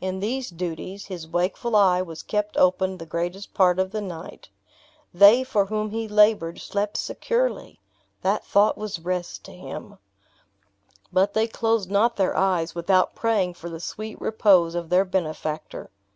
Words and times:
In 0.00 0.20
these 0.20 0.48
duties, 0.48 1.06
his 1.06 1.26
wakeful 1.26 1.74
eye 1.74 2.02
was 2.02 2.22
kept 2.22 2.56
open 2.56 2.98
the 2.98 3.04
greatest 3.04 3.52
part 3.52 3.80
of 3.80 3.90
the 3.90 4.00
night. 4.00 4.48
They 5.12 5.42
for 5.42 5.66
whom 5.66 5.90
he 5.90 6.06
labored 6.06 6.60
slept 6.60 6.96
securely! 6.96 7.80
That 8.20 8.44
thought 8.46 8.78
was 8.78 9.00
rest 9.00 9.42
to 9.46 9.52
him. 9.52 9.98
But 11.12 11.34
they 11.34 11.48
closed 11.48 11.90
not 11.90 12.14
their 12.14 12.36
eyes 12.36 12.76
without 12.76 13.16
praying 13.16 13.54
for 13.54 13.68
the 13.68 13.80
sweet 13.80 14.20
repose 14.20 14.76
of 14.76 14.88
their 14.88 15.04
benefactor. 15.04 15.90